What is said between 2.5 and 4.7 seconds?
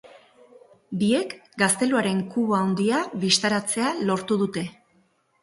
handia bistaratzea lortu dute.